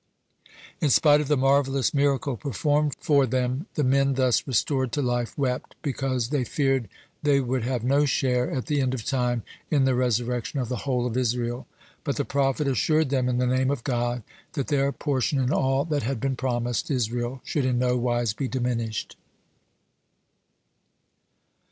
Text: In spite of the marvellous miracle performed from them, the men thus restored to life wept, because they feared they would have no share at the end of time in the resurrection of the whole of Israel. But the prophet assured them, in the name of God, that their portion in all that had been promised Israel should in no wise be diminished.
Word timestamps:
In 0.79 0.89
spite 0.89 1.21
of 1.21 1.27
the 1.27 1.37
marvellous 1.37 1.93
miracle 1.93 2.35
performed 2.35 2.95
from 2.99 3.29
them, 3.29 3.67
the 3.75 3.83
men 3.83 4.15
thus 4.15 4.47
restored 4.47 4.91
to 4.93 5.01
life 5.03 5.37
wept, 5.37 5.75
because 5.83 6.29
they 6.29 6.43
feared 6.43 6.89
they 7.21 7.39
would 7.39 7.61
have 7.63 7.83
no 7.83 8.05
share 8.05 8.49
at 8.49 8.65
the 8.65 8.81
end 8.81 8.95
of 8.95 9.05
time 9.05 9.43
in 9.69 9.85
the 9.85 9.93
resurrection 9.93 10.59
of 10.59 10.69
the 10.69 10.77
whole 10.89 11.05
of 11.05 11.15
Israel. 11.15 11.67
But 12.03 12.15
the 12.15 12.25
prophet 12.25 12.67
assured 12.67 13.11
them, 13.11 13.29
in 13.29 13.37
the 13.37 13.45
name 13.45 13.69
of 13.69 13.83
God, 13.83 14.23
that 14.53 14.69
their 14.69 14.91
portion 14.91 15.37
in 15.37 15.53
all 15.53 15.85
that 15.85 16.01
had 16.01 16.19
been 16.19 16.35
promised 16.35 16.89
Israel 16.89 17.39
should 17.43 17.63
in 17.63 17.77
no 17.77 17.95
wise 17.95 18.33
be 18.33 18.47
diminished. 18.47 19.17